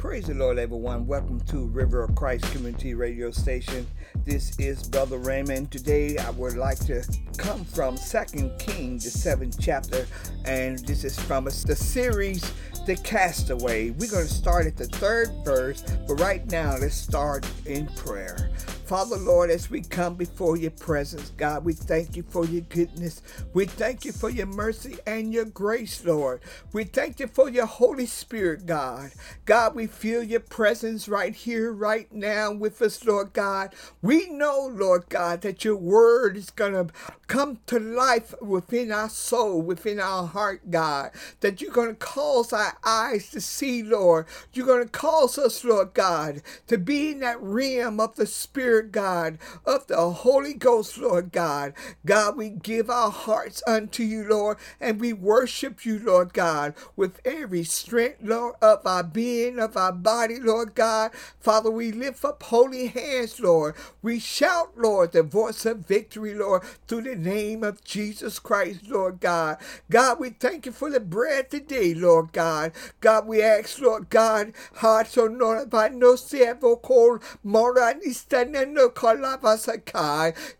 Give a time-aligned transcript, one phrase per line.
[0.00, 1.06] Praise the Lord, everyone.
[1.06, 3.86] Welcome to River of Christ Community Radio Station.
[4.24, 5.70] This is Brother Raymond.
[5.70, 10.06] Today, I would like to come from Second King, the seventh chapter,
[10.46, 12.50] and this is from the series
[12.86, 13.90] The Castaway.
[13.90, 18.50] We're going to start at the third verse, but right now, let's start in prayer.
[18.90, 23.22] Father, Lord, as we come before your presence, God, we thank you for your goodness.
[23.54, 26.40] We thank you for your mercy and your grace, Lord.
[26.72, 29.12] We thank you for your Holy Spirit, God.
[29.44, 33.76] God, we feel your presence right here, right now with us, Lord God.
[34.02, 36.92] We know, Lord God, that your word is going to
[37.28, 41.12] come to life within our soul, within our heart, God.
[41.42, 44.26] That you're going to cause our eyes to see, Lord.
[44.52, 48.79] You're going to cause us, Lord God, to be in that realm of the Spirit
[48.88, 51.74] Spirit, God, of the Holy Ghost, Lord God.
[52.06, 57.20] God, we give our hearts unto you, Lord, and we worship you, Lord God, with
[57.24, 61.12] every strength, Lord, of our being, of our body, Lord God.
[61.40, 63.74] Father, we lift up holy hands, Lord.
[64.02, 69.20] We shout, Lord, the voice of victory, Lord, through the name of Jesus Christ, Lord
[69.20, 69.58] God.
[69.90, 72.72] God, we thank you for the bread today, Lord God.
[73.00, 76.76] God, we ask, Lord God, heart so no by no servo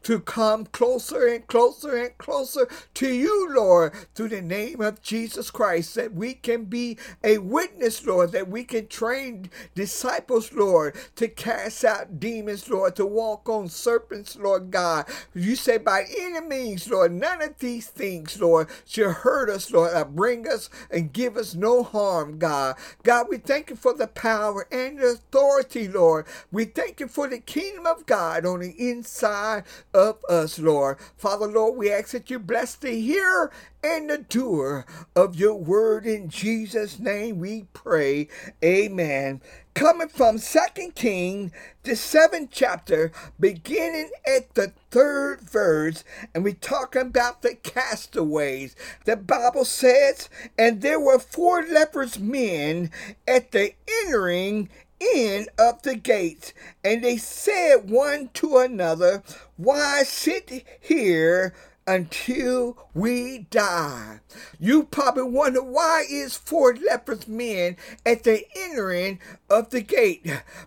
[0.05, 5.51] to come closer and closer and closer to you, Lord, through the name of Jesus
[5.51, 11.29] Christ, that we can be a witness, Lord, that we can train disciples, Lord, to
[11.29, 15.07] cast out demons, Lord, to walk on serpents, Lord God.
[15.35, 19.95] You say by any means, Lord, none of these things, Lord, shall hurt us, Lord,
[19.95, 22.77] or bring us and give us no harm, God.
[23.03, 26.27] God, we thank you for the power and the authority, Lord.
[26.53, 30.99] We thank you for the kingdom of God on the inside of us, Lord.
[31.17, 33.51] Father, Lord, we ask that you bless the hearer
[33.83, 34.85] and the doer
[35.17, 38.29] of your word in Jesus' name we pray.
[38.63, 39.41] Amen.
[39.75, 41.53] Coming from Second King,
[41.85, 46.05] the seventh chapter, beginning at the third verse,
[46.35, 48.77] and we're talking about the castaways.
[49.07, 52.91] The Bible says, and there were four leprous men
[53.27, 54.69] at the entering
[55.01, 56.53] in of the gates,
[56.85, 59.23] and they said one to another,
[59.57, 61.55] Why sit here
[61.91, 64.21] until we die.
[64.61, 69.19] You probably wonder why is four leprous men at the entering
[69.49, 70.25] of the gate?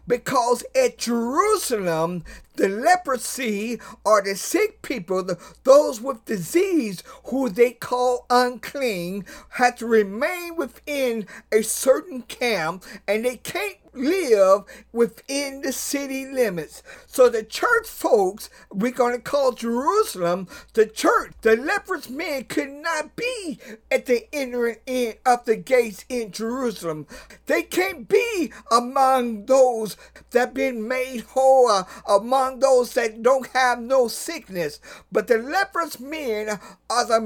[0.07, 7.71] Because at Jerusalem, the leprosy are the sick people, the, those with disease who they
[7.71, 15.71] call unclean, had to remain within a certain camp and they can't live within the
[15.71, 16.83] city limits.
[17.07, 21.33] So the church folks, we're going to call Jerusalem the church.
[21.41, 23.59] The leprous men could not be
[23.91, 27.07] at the entering in of the gates in Jerusalem.
[27.45, 29.97] They can't be among those
[30.31, 34.79] that been made whole, among those that don't have no sickness.
[35.11, 36.59] But the leprous men
[36.89, 37.21] are the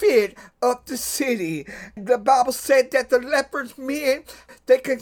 [0.00, 1.66] misfit of the city.
[1.96, 4.24] The Bible said that the lepers men,
[4.66, 5.00] they can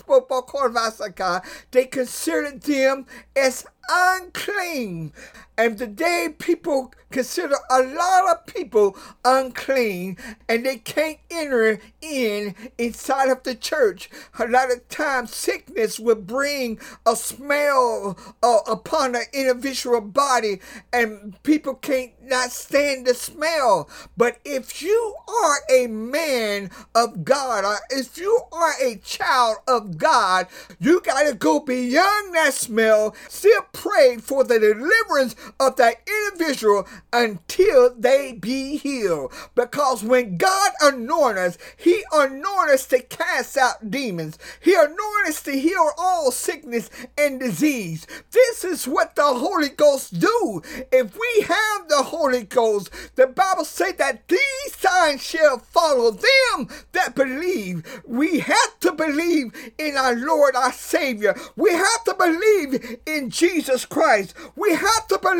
[1.71, 3.07] they considered them
[3.37, 5.13] as unclean.
[5.59, 10.17] And today, people consider a lot of people unclean
[10.49, 14.11] and they can't enter in inside of the church.
[14.39, 20.61] A lot of times, sickness will bring a smell uh, upon an individual body,
[20.93, 23.89] and people can't not stand the smell.
[24.17, 29.99] But if you are a man of God, or if you are a child of
[29.99, 30.47] God,
[30.79, 36.87] you got to go beyond that smell, still pray for the deliverance of that individual
[37.13, 39.33] until they be healed.
[39.55, 44.39] Because when God anoints us, He anoints us to cast out demons.
[44.61, 48.07] He anoints us to heal all sickness and disease.
[48.31, 50.63] This is what the Holy Ghost do.
[50.93, 56.69] If we have the Holy Ghost, the Bible say that these signs shall follow them
[56.93, 58.03] that believe.
[58.07, 61.35] We have to believe in our Lord, our Savior.
[61.57, 64.35] We have to believe in Jesus Christ.
[64.57, 65.38] We have to believe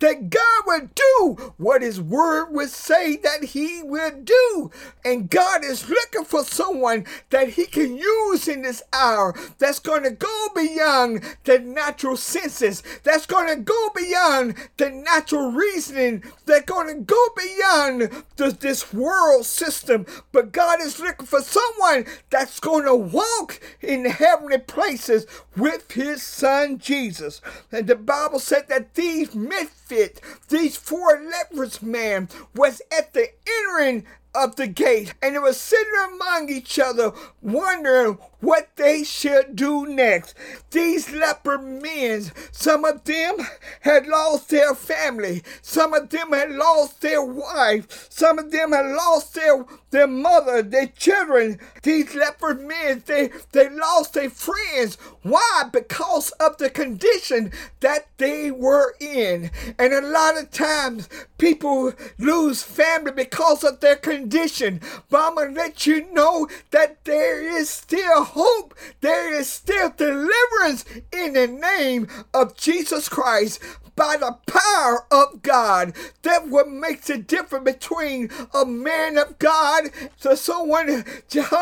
[0.00, 4.70] that God will do what His Word would say that He will do.
[5.04, 10.02] And God is looking for someone that He can use in this hour that's going
[10.04, 16.64] to go beyond the natural senses, that's going to go beyond the natural reasoning, that's
[16.64, 20.06] going to go beyond the, this world system.
[20.32, 25.26] But God is looking for someone that's going to walk in heavenly places
[25.56, 27.40] with His Son Jesus.
[27.70, 34.04] And the Bible said that these misfits, these four leprous men, was at the entering
[34.34, 37.12] of the gate, and they were sitting among each other,
[37.42, 40.34] wondering what they should do next.
[40.70, 43.36] These leper men, some of them
[43.80, 48.86] had lost their family, some of them had lost their wife, some of them had
[48.86, 51.58] lost their, their mother, their children.
[51.82, 54.96] These leper men, they, they lost their friends.
[55.22, 55.64] Why?
[55.72, 59.50] Because of the condition that they were in.
[59.78, 61.08] And a lot of times
[61.38, 64.80] people lose family because of their condition.
[65.10, 68.74] But I'm going to let you know that there is still hope.
[69.00, 73.60] There is still deliverance in the name of Jesus Christ
[73.98, 75.92] by the power of God.
[76.22, 79.90] That what makes the difference between a man of God
[80.20, 81.04] to someone.
[81.34, 81.52] I'm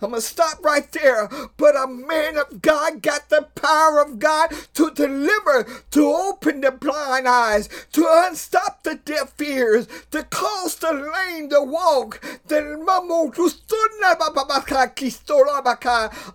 [0.00, 1.28] gonna stop right there.
[1.58, 6.70] But a man of God got the power of God to deliver, to open the
[6.70, 12.24] blind eyes, to unstop the deaf ears, to cause the lame to walk.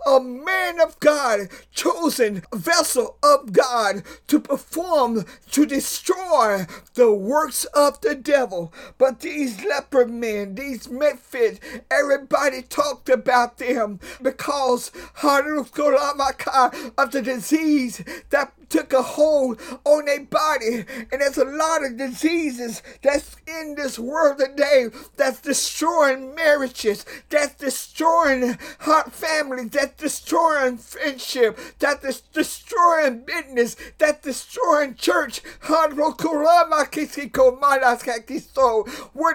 [0.06, 1.40] A man of God,
[1.74, 8.74] chosen vessel of God God to perform, to destroy the works of the devil.
[8.98, 14.92] But these leper men, these misfits, everybody talked about them because
[15.24, 20.86] of the disease that took a hold on their body.
[21.12, 27.56] And there's a lot of diseases that's in this world today that's destroying marriages, that's
[27.56, 35.42] destroying heart families, that's destroying friendship, that's destroying business, that's destroying church.
[35.64, 35.90] Where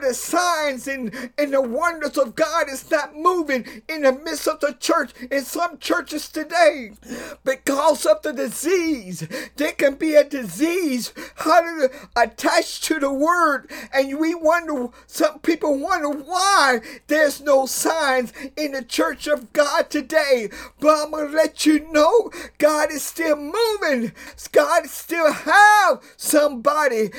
[0.00, 4.60] the signs and, and the wonders of God is not moving in the midst of
[4.60, 6.92] the church in some churches today
[7.44, 11.12] because of the disease there can be a disease
[12.16, 18.72] attached to the word, and we wonder, some people wonder why there's no signs in
[18.72, 20.48] the church of God today.
[20.80, 24.12] But I'm going to let you know God is still moving.
[24.52, 27.10] God still have somebody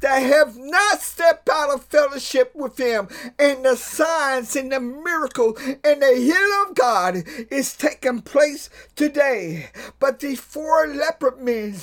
[0.00, 3.08] that have not stepped out of fellowship with him.
[3.38, 9.70] And the signs and the miracle and the healing of God is taking place today.
[9.98, 11.74] But the four leopard men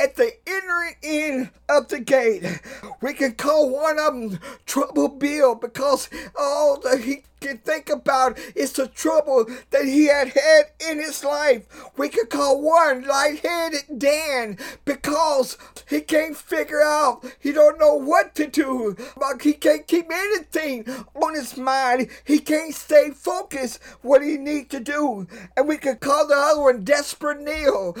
[0.00, 2.60] at the entering in of the gate,
[3.00, 6.08] we can call one of them Trouble Bill because
[6.38, 11.22] all the he can think about is the trouble that he had had in his
[11.24, 11.66] life.
[11.96, 15.56] We could call one lightheaded Dan because
[15.88, 18.96] he can't figure out, he don't know what to do.
[19.16, 22.08] But he can't keep anything on his mind.
[22.24, 25.26] He can't stay focused what he need to do.
[25.56, 27.96] And we could call the other one Desperate Neil.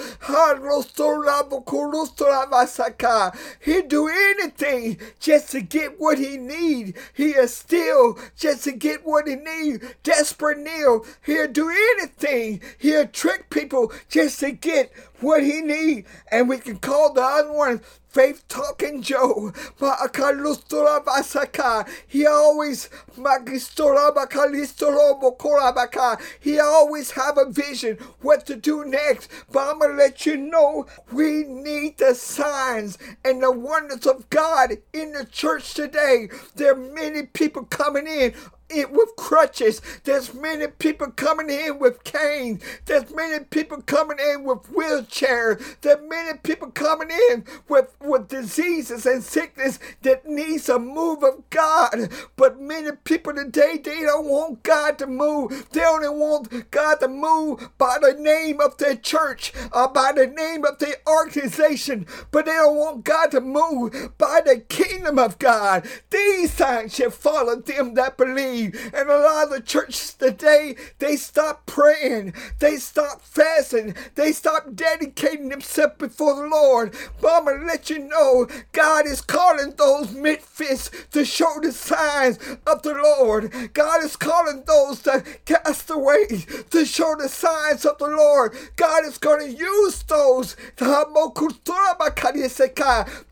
[3.60, 6.96] He'd do anything just to get what he need.
[7.14, 9.96] He is still just to get what he need.
[10.02, 12.60] Desperate Neil, he'll do anything.
[12.78, 16.06] He'll trick people just to get what he need.
[16.30, 19.52] And we can call the other one Faith Talking Joe.
[22.06, 22.88] He always
[26.40, 29.30] he always have a vision what to do next.
[29.52, 34.78] But I'm gonna let you know we need the signs and the wonders of God
[34.94, 36.30] in the church today.
[36.54, 38.32] There are many people coming in
[38.68, 39.80] it with crutches.
[40.04, 42.62] There's many people coming in with canes.
[42.84, 45.76] There's many people coming in with wheelchairs.
[45.80, 51.48] There's many people coming in with, with diseases and sickness that needs a move of
[51.50, 52.10] God.
[52.36, 55.68] But many people today, they don't want God to move.
[55.70, 60.26] They only want God to move by the name of their church or by the
[60.26, 62.06] name of their organization.
[62.30, 65.86] But they don't want God to move by the kingdom of God.
[66.10, 68.55] These signs shall follow them that believe.
[68.64, 74.74] And a lot of the churches today, they stop praying, they stop fasting, they stop
[74.74, 76.94] dedicating themselves before the Lord.
[77.20, 82.38] But I'm to let you know God is calling those misfits to show the signs
[82.66, 83.52] of the Lord.
[83.74, 86.26] God is calling those that cast away
[86.70, 88.56] to show the signs of the Lord.
[88.76, 90.56] God is to use those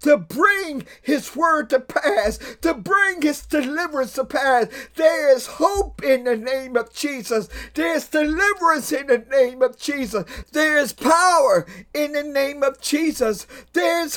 [0.01, 4.67] to bring His word to pass, to bring His deliverance to pass.
[4.97, 7.49] They there is hope in the name of Jesus.
[7.75, 10.25] There is deliverance in the name of Jesus.
[10.51, 13.47] There is power in the name of Jesus.
[13.73, 14.17] There is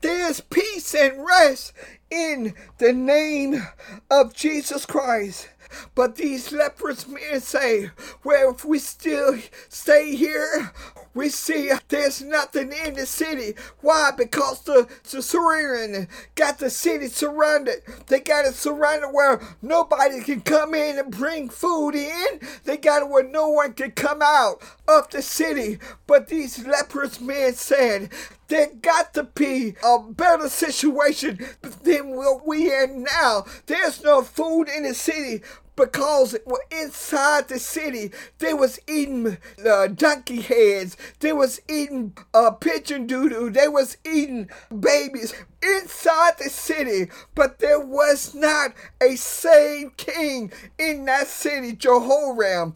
[0.00, 1.72] there is peace and rest
[2.10, 3.62] in the name
[4.10, 5.48] of Jesus Christ.
[5.94, 7.90] But these leprous men say,
[8.24, 9.38] Well, if we still
[9.68, 10.72] stay here,
[11.14, 13.54] we see there's nothing in the city.
[13.80, 14.10] Why?
[14.16, 17.82] Because the, the Syrian got the city surrounded.
[18.08, 22.40] They got it surrounded where nobody can come in and bring food in.
[22.64, 25.78] They got it where no one can come out of the city.
[26.06, 28.10] But these leprous men said,
[28.48, 31.38] there got to be a better situation
[31.82, 33.46] than what we in now.
[33.66, 35.42] There's no food in the city,
[35.76, 36.36] because
[36.70, 39.38] inside the city they was eating
[39.68, 40.96] uh, donkey heads.
[41.20, 43.52] They was eating uh, pigeon doodoo.
[43.52, 51.04] They was eating babies inside the city, but there was not a saved king in
[51.06, 52.74] that city, Jehoram.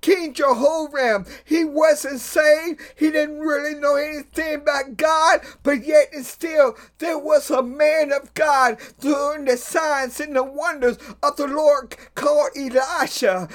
[0.00, 2.80] King Jehoram, he wasn't saved.
[2.96, 8.12] He didn't really know anything about God, but yet and still there was a man
[8.12, 13.48] of God doing the signs and the wonders of the Lord called Elisha.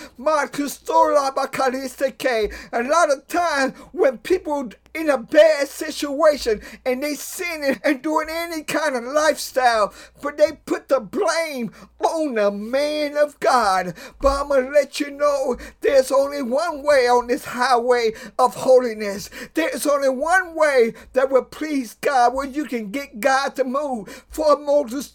[2.73, 8.27] A lot of times when people in a bad situation and they sinning and doing
[8.29, 13.93] any kind of lifestyle, but they put the blame on the man of God.
[14.19, 19.29] But I'm gonna let you know there's only one way on this highway of holiness.
[19.53, 24.25] There's only one way that will please God where you can get God to move.
[24.29, 25.13] For Moses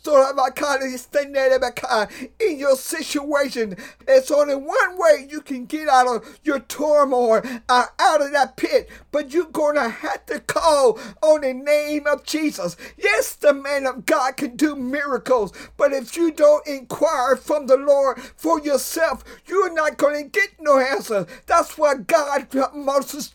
[2.40, 8.20] in your situation, there's only one way you can get out of your turmoil, out
[8.22, 8.88] of that pit.
[9.10, 12.76] But you go to have to call on the name of Jesus.
[12.96, 17.76] Yes, the man of God can do miracles, but if you don't inquire from the
[17.76, 21.26] Lord for yourself, you're not going to get no answer.
[21.46, 23.32] That's why God Moses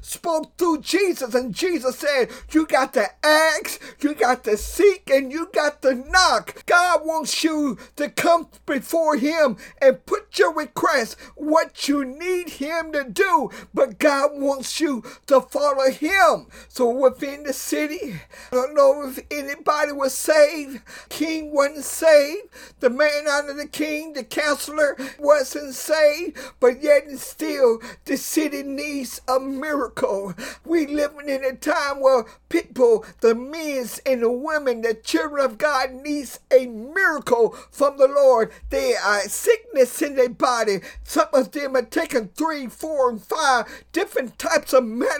[0.00, 5.32] spoke through Jesus, and Jesus said, You got to ask, you got to seek, and
[5.32, 6.64] you got to knock.
[6.66, 12.92] God wants you to come before Him and put your request, what you need Him
[12.92, 16.46] to do, but God wants you to follow him.
[16.68, 18.20] So within the city,
[18.50, 20.80] I don't know if anybody was saved.
[21.08, 22.48] King wasn't saved.
[22.80, 26.38] The man under the king, the counselor, wasn't saved.
[26.60, 30.34] But yet and still, the city needs a miracle.
[30.64, 35.58] We living in a time where people, the men and the women, the children of
[35.58, 38.50] God needs a miracle from the Lord.
[38.70, 40.80] They are sickness in their body.
[41.04, 45.17] Some of them are taking three, four, and five different types of medicine.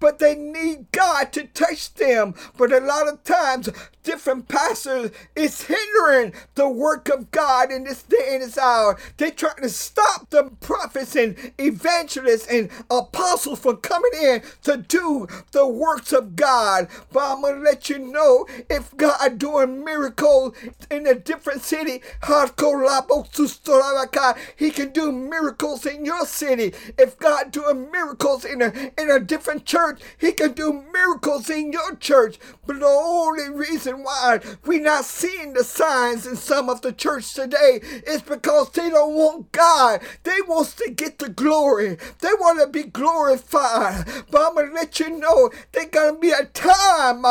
[0.00, 2.34] But they need God to touch them.
[2.56, 3.70] But a lot of times,
[4.08, 8.98] different pastors is hindering the work of God in this day and this hour.
[9.18, 15.28] They're trying to stop the prophets and evangelists and apostles from coming in to do
[15.52, 16.88] the works of God.
[17.12, 20.54] But I'm gonna let you know if God doing miracles
[20.90, 22.00] in a different city,
[24.56, 26.72] He can do miracles in your city.
[26.96, 31.72] If God doing miracles in a in a different church, He can do miracles in
[31.72, 32.38] your church.
[32.66, 37.34] But the only reason why we not seeing the signs in some of the church
[37.34, 40.00] today is because they don't want God.
[40.24, 41.96] They wants to get the glory.
[42.20, 44.06] They want to be glorified.
[44.30, 47.24] But I'm gonna let you know there's gonna be a time,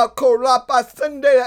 [0.95, 1.39] Sunday,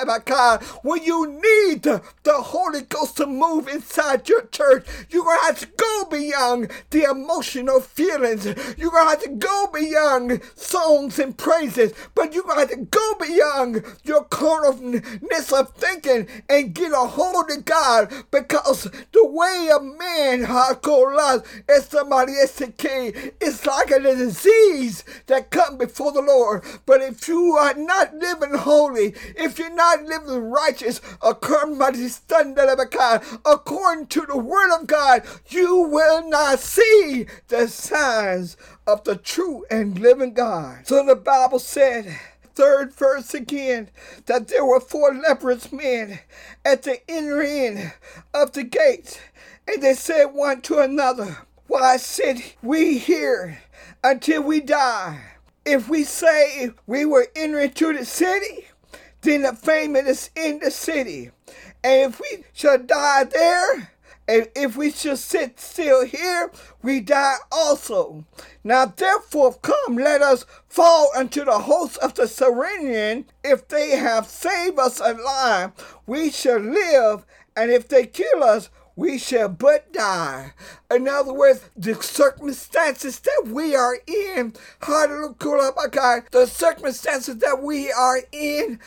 [0.83, 2.03] when you need the,
[2.41, 4.87] Holy Ghost to move inside your church.
[5.11, 8.47] You're gonna have to go beyond the emotional feelings.
[8.79, 13.15] You're gonna have to go beyond songs and praises, but you're gonna have to go
[13.21, 14.25] beyond your
[15.11, 21.45] carnalness of thinking and get a hold of God because the way a man hardcore
[21.69, 22.85] is somebody is SK
[23.41, 26.63] is like a disease that comes before the Lord.
[26.87, 31.79] But if you are not living holy, if you're not living righteous, according
[34.07, 39.99] to the word of God, you will not see the signs of the true and
[39.99, 40.87] living God.
[40.87, 42.19] So the Bible said,
[42.61, 43.89] third verse again,
[44.27, 46.21] that there were four leprous men
[46.63, 47.95] at the inner end
[48.35, 49.19] of the gate,
[49.67, 51.39] and they said one to another,
[51.69, 53.63] Why sit we here
[54.05, 55.23] until we die?
[55.65, 58.67] If we say we were entering to the city,
[59.23, 61.31] then the famine is in the city.
[61.83, 63.91] And if we shall die there,
[64.31, 68.25] and if we should sit still here, we die also.
[68.63, 73.27] Now therefore come, let us fall unto the host of the Syrian.
[73.43, 75.73] If they have saved us alive,
[76.07, 80.53] we shall live, and if they kill us, we shall but die.
[80.91, 88.81] In other words, the circumstances that we are in, the circumstances that we are in,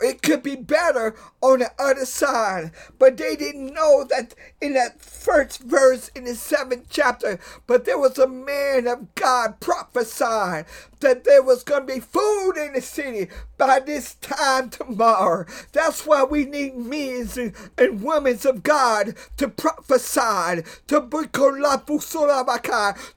[0.00, 2.72] it could be better on the other side.
[2.98, 7.98] But they didn't know that in that first verse in the seventh chapter, but there
[7.98, 10.64] was a man of God prophesied
[11.00, 15.44] that there was going to be food in the city by this time tomorrow.
[15.72, 17.28] That's why we need men
[17.76, 20.05] and women of God to prophesy,
[20.88, 21.30] to bring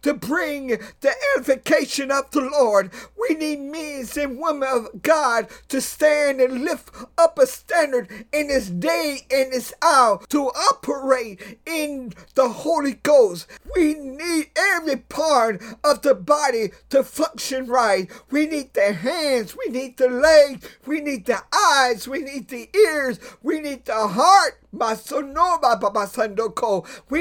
[0.01, 2.91] to bring the edification of the Lord.
[3.19, 3.79] We need men
[4.17, 9.51] and women of God to stand and lift up a standard in this day and
[9.51, 13.47] this hour to operate in the Holy Ghost.
[13.75, 18.09] We need every part of the body to function right.
[18.29, 22.69] We need the hands, we need the legs, we need the eyes, we need the
[22.75, 24.59] ears, we need the heart.
[24.71, 24.85] We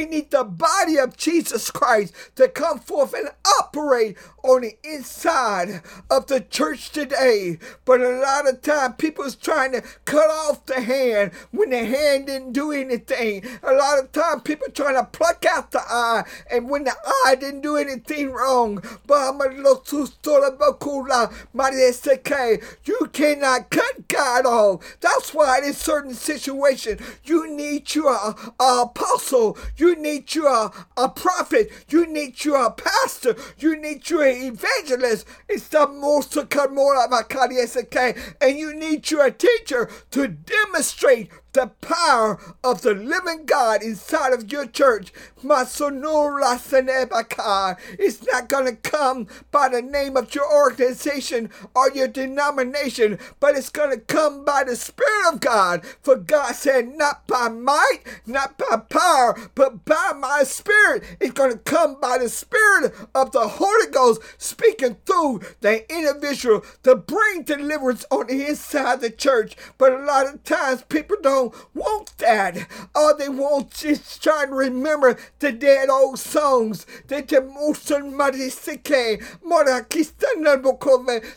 [0.05, 6.26] need the body of Jesus Christ to come forth and operate on the inside of
[6.26, 7.59] the church today.
[7.85, 11.85] But a lot of time people is trying to cut off the hand when the
[11.85, 13.45] hand didn't do anything.
[13.62, 16.95] A lot of time people trying to pluck out the eye and when the
[17.26, 18.83] eye didn't do anything wrong.
[19.07, 20.07] But I'm a little too
[22.85, 24.97] you cannot cut God off.
[25.01, 28.35] That's why in certain situations you need your uh,
[28.83, 35.25] apostle, you need your a prophet, you need your pastor, you need your evangelist.
[35.49, 37.23] It's the most to come more of a
[38.41, 44.52] and you need your teacher to demonstrate the power of the living God inside of
[44.52, 45.12] your church.
[45.43, 51.90] My sonora sanebakai, it's not going to come by the name of your organization or
[51.90, 55.85] your denomination, but it's going to come by the Spirit of God.
[56.02, 61.05] For God said, not by might, not by power, but by my Spirit.
[61.21, 66.62] It's going to come by the Spirit of the Holy Ghost speaking through the individual
[66.83, 69.57] to bring deliverance on the inside of the church.
[69.78, 71.38] But a lot of times people don't
[71.75, 72.68] want that.
[72.95, 76.87] All they want just trying to remember the dead old songs.
[77.11, 77.21] Eh?
[77.21, 79.16] The Temusan Marisike, eh,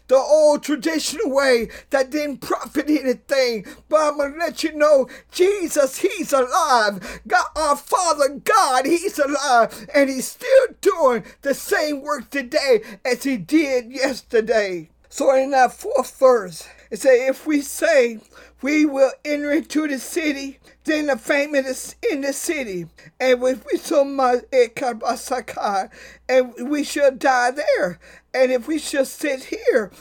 [0.08, 3.66] the old traditional way that didn't profit anything.
[3.90, 7.22] But I'm to let you know Jesus, He's alive.
[7.28, 9.88] God, our Father God, He's alive.
[9.94, 14.90] And He's still doing the same work today as He did yesterday.
[15.10, 18.20] So in that fourth verse, it says, if we say
[18.62, 22.88] we will enter into the city, then the fame is in the city,
[23.20, 24.68] and we so much eh,
[26.28, 28.00] and we shall die there.
[28.34, 29.92] And if we shall sit here,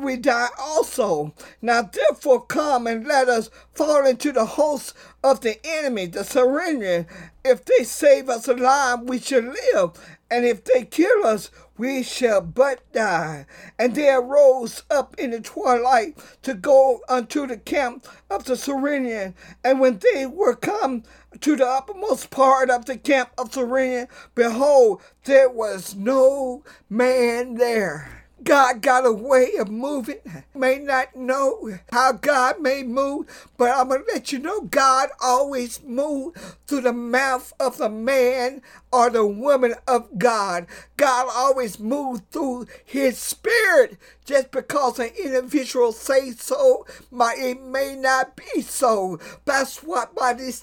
[0.00, 1.34] we die also.
[1.60, 7.06] Now therefore come and let us fall into the host of the enemy, the Syrian.
[7.44, 10.17] If they save us alive, we shall live.
[10.30, 13.46] And if they kill us, we shall but die.
[13.78, 19.34] And they arose up in the twilight to go unto the camp of the Syrian.
[19.64, 21.04] And when they were come
[21.40, 28.17] to the uppermost part of the camp of Syrian, behold, there was no man there.
[28.42, 30.18] God got a way of moving.
[30.54, 35.10] May not know how God may move, but I'm going to let you know God
[35.20, 40.66] always moves through the mouth of the man or the woman of God.
[40.96, 43.98] God always moves through his spirit.
[44.28, 49.18] Just because an individual says so, but it may not be so.
[49.46, 50.60] That's what by this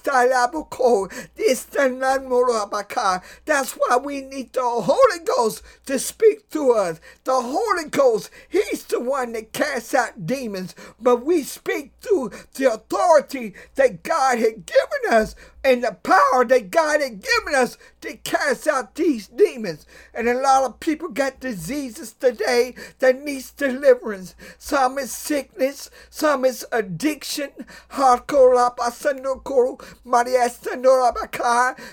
[2.70, 7.00] Abakai, That's why we need the Holy Ghost to speak to us.
[7.24, 12.72] The Holy Ghost, He's the one that casts out demons, but we speak through the
[12.72, 15.34] authority that God had given us
[15.66, 19.84] and the power that God had given us to cast out these demons.
[20.14, 24.36] And a lot of people got diseases today that needs deliverance.
[24.58, 27.50] Some is sickness, some is addiction,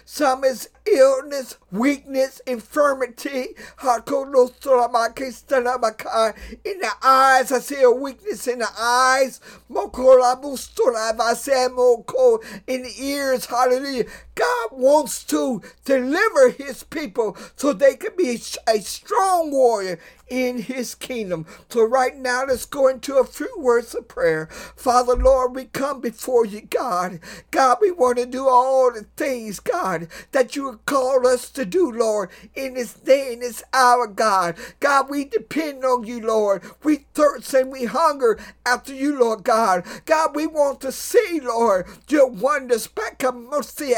[0.05, 3.55] some is illness, weakness, infirmity.
[6.65, 9.39] In the eyes, I see a weakness in the eyes.
[12.67, 14.05] In the ears, hallelujah.
[14.35, 20.95] God wants to deliver his people so they can be a strong warrior in his
[20.95, 21.45] kingdom.
[21.69, 24.47] So right now, let's go into a few words of prayer.
[24.47, 27.19] Father, Lord, we come before you, God.
[27.51, 31.65] God, we want to do all the things, God, that you have called us to
[31.65, 34.57] do, Lord, in this day, in this hour, God.
[34.79, 36.63] God, we depend on you, Lord.
[36.83, 39.85] We thirst and we hunger after you, Lord God.
[40.05, 42.87] God, we want to see, Lord, your wonders.
[42.87, 43.93] Back mercy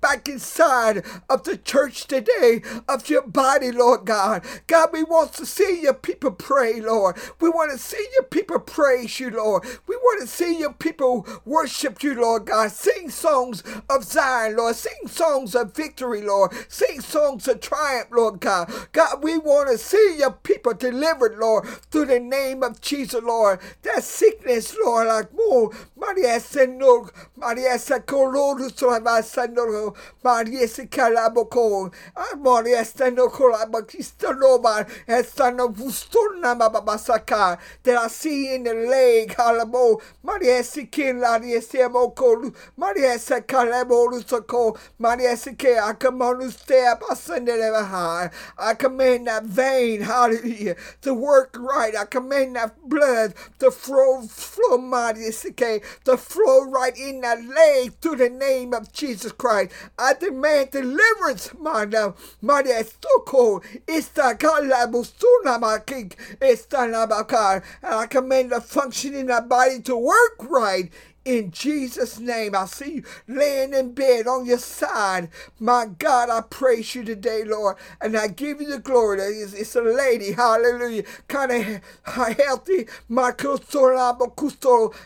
[0.00, 4.44] back inside of the church today, of your body, Lord God.
[4.66, 7.16] God, we want to see your people pray, Lord.
[7.40, 9.64] We want to see your people praise you, Lord.
[9.86, 12.70] We want to see your people worship you, Lord God.
[12.72, 14.76] Sing songs of Zion, Lord.
[14.76, 16.52] Sing songs of victory, Lord.
[16.68, 18.70] Sing songs of triumph, Lord God.
[18.92, 23.60] God, we want to see your people delivered, Lord, through the name of Jesus, Lord.
[23.82, 25.70] That sickness, Lord, like more.
[25.96, 31.92] Maria Senor, Maria Sakoloro, Slavasano, Maria Sikalaboko,
[32.38, 40.60] Maria Stano Kolabakista Loba, Estano Vustuna Babasaka, that I see in the leg, Halabo, Maria
[40.62, 51.56] Siamoko, Maria Sakalabo, Lusako, Maria Sike, Akamonustea, Pasandeva, I command that vein, hallelujah, to work
[51.58, 51.96] right.
[51.96, 57.94] I command that blood to flow, flow, Maria Sike, to flow right in that leg
[58.00, 59.72] through the name of Jesus Christ.
[59.98, 68.60] I demand deliverance, Maria, Maria Stoko, Ista Kalabustuna Makik, Ista Nabakar, and I command the
[68.60, 70.90] function in that body to work right
[71.26, 72.54] in Jesus' name.
[72.54, 75.28] I see you laying in bed on your side.
[75.58, 77.76] My God, I praise you today, Lord.
[78.00, 79.20] And I give you the glory.
[79.20, 82.86] It's, it's a lady, hallelujah, kind of healthy.
[83.08, 83.32] My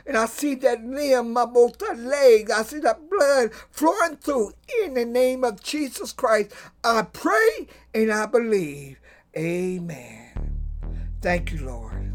[0.06, 2.50] and I see that limb, my both leg.
[2.50, 4.52] I see that blood flowing through
[4.84, 6.52] in the name of Jesus Christ.
[6.84, 8.98] I pray and I believe.
[9.36, 10.60] Amen.
[11.22, 12.09] Thank you, Lord.